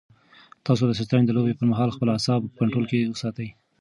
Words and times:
تاسو 0.65 0.83
د 0.87 0.91
شطرنج 0.99 1.25
د 1.27 1.31
لوبې 1.37 1.57
پر 1.57 1.65
مهال 1.71 1.89
خپل 1.95 2.07
اعصاب 2.11 2.39
په 2.45 2.53
کنټرول 2.59 2.85
کې 2.91 3.09
وساتئ. 3.13 3.47